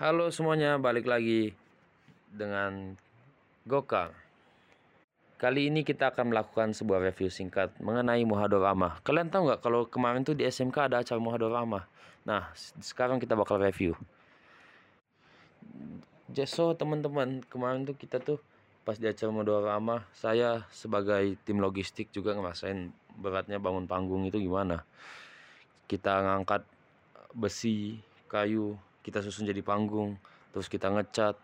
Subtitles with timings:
[0.00, 1.52] Halo semuanya, balik lagi
[2.32, 2.96] dengan
[3.68, 4.16] Gokal.
[5.36, 8.96] Kali ini kita akan melakukan sebuah review singkat mengenai Muhadorama.
[9.04, 11.84] Kalian tahu nggak kalau kemarin tuh di SMK ada acara Muhadorama?
[12.24, 12.48] Nah,
[12.80, 13.92] sekarang kita bakal review.
[16.48, 18.40] So teman-teman, kemarin tuh kita tuh
[18.88, 22.88] pas di acara Muhadorama, saya sebagai tim logistik juga ngerasain
[23.20, 24.80] beratnya bangun panggung itu gimana.
[25.84, 26.64] Kita ngangkat
[27.36, 28.00] besi,
[28.32, 30.16] kayu, kita susun jadi panggung
[30.50, 31.36] terus kita ngecat.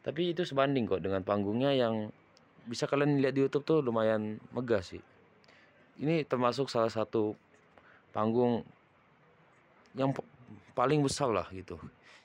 [0.00, 2.08] Tapi itu sebanding kok dengan panggungnya yang
[2.64, 5.00] bisa kalian lihat di YouTube tuh lumayan megah sih.
[6.00, 7.36] Ini termasuk salah satu
[8.14, 8.64] panggung
[9.92, 10.14] yang
[10.72, 11.76] paling besar lah gitu.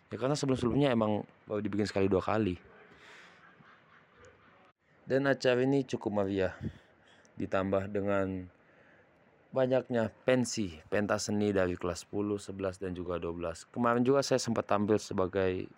[0.08, 2.56] Ya karena sebelum-sebelumnya emang baru dibikin sekali dua kali.
[5.04, 6.56] Dan acara ini cukup meriah.
[7.36, 8.48] Ditambah dengan
[9.56, 13.72] banyaknya pensi pentas seni dari kelas 10, 11 dan juga 12.
[13.72, 15.72] Kemarin juga saya sempat tampil sebagai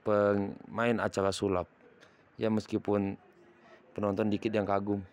[0.00, 1.68] pemain acara sulap.
[2.40, 3.20] Ya meskipun
[3.92, 5.04] penonton dikit yang kagum.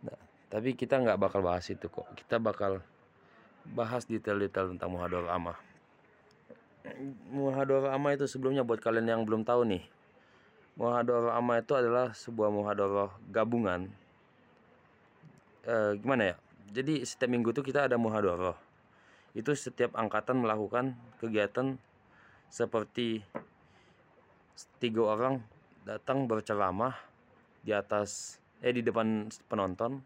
[0.00, 0.16] Nah,
[0.48, 2.08] tapi kita nggak bakal bahas itu kok.
[2.16, 2.80] Kita bakal
[3.68, 5.52] bahas detail-detail tentang Muhador Amma.
[7.28, 9.84] Muhador Amma itu sebelumnya buat kalian yang belum tahu nih.
[10.80, 13.90] Muhador Amma itu adalah sebuah muhador gabungan.
[15.66, 16.36] Eh, gimana ya?
[16.70, 18.56] Jadi setiap minggu itu kita ada muhadoroh
[19.36, 21.76] itu setiap angkatan melakukan kegiatan
[22.48, 23.20] seperti
[24.80, 25.44] tiga orang
[25.84, 26.96] datang berceramah
[27.60, 30.00] di atas eh di depan penonton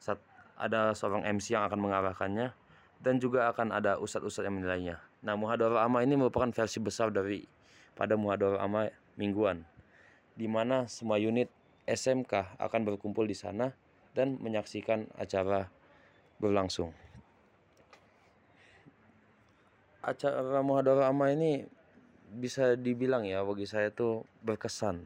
[0.00, 0.16] saat
[0.56, 2.52] ada seorang MC yang akan mengarahkannya
[3.00, 4.96] dan juga akan ada ustadz-ustadz yang menilainya.
[5.24, 7.44] Nah, muhadoroh ama ini merupakan versi besar dari
[7.96, 9.64] pada muhadoroh ama mingguan
[10.36, 11.48] di mana semua unit
[11.84, 13.72] SMK akan berkumpul di sana
[14.16, 15.68] dan menyaksikan acara
[16.40, 16.90] berlangsung.
[20.00, 21.68] Acara Muhadara Amma ini
[22.32, 25.04] bisa dibilang ya bagi saya tuh berkesan.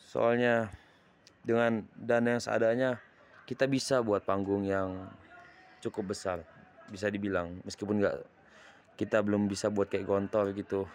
[0.00, 0.72] Soalnya
[1.44, 2.90] dengan dana yang seadanya
[3.44, 5.10] kita bisa buat panggung yang
[5.82, 6.46] cukup besar
[6.86, 8.16] bisa dibilang meskipun nggak
[8.94, 10.86] kita belum bisa buat kayak gontor gitu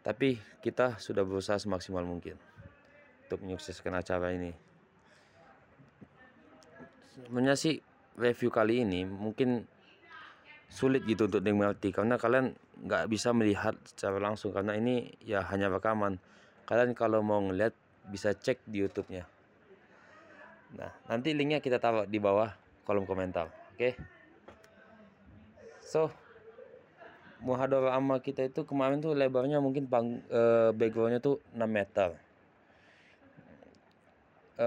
[0.00, 2.40] tapi kita sudah berusaha semaksimal mungkin
[3.28, 4.56] untuk menyukseskan acara ini
[7.12, 7.76] sebenarnya sih
[8.16, 9.64] review kali ini mungkin
[10.72, 15.68] sulit gitu untuk dimengerti karena kalian nggak bisa melihat secara langsung karena ini ya hanya
[15.68, 16.16] rekaman.
[16.64, 17.76] Kalian kalau mau ngeliat
[18.08, 19.28] bisa cek di YouTube-nya.
[20.78, 22.48] Nah nanti linknya kita taruh di bawah
[22.88, 23.78] kolom komentar oke?
[23.78, 23.92] Okay?
[25.92, 26.08] so
[27.44, 32.16] muhadara amma kita itu kemarin tuh lebarnya mungkin pang, uh, backgroundnya tuh 6 meter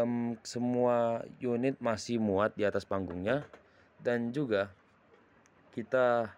[0.01, 3.47] um, semua unit masih muat di atas panggungnya.
[4.01, 4.69] Dan juga
[5.71, 6.29] kita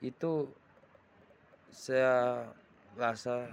[0.00, 0.48] itu
[1.70, 2.44] saya
[2.96, 3.46] rasa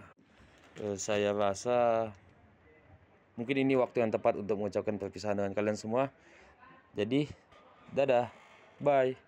[0.81, 2.09] uh, saya rasa
[3.35, 6.07] mungkin ini waktu yang tepat untuk mengucapkan perpisahan dengan kalian semua.
[6.95, 7.27] Jadi
[7.91, 8.31] dadah.
[8.75, 9.24] Bye